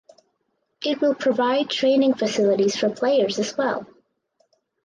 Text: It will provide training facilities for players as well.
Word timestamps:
It 0.83 0.99
will 0.99 1.13
provide 1.13 1.69
training 1.69 2.15
facilities 2.15 2.75
for 2.75 2.89
players 2.89 3.37
as 3.37 3.55
well. 3.55 3.85